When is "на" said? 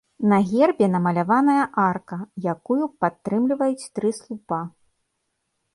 0.29-0.37